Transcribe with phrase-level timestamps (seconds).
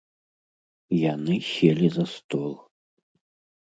[1.13, 2.53] Яны селі за стол.